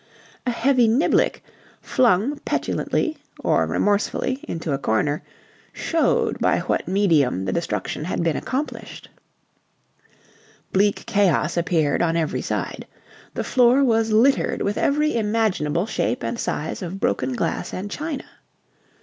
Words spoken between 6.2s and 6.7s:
by